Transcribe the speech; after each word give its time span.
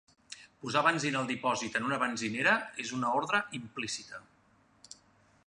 Posar 0.61 0.81
benzina 0.87 1.19
al 1.19 1.29
dipòsit 1.31 1.77
en 1.81 1.85
una 1.89 1.99
benzinera 2.05 2.57
és 2.85 2.95
una 3.01 3.13
ordre 3.21 3.43
implícita. 3.61 4.23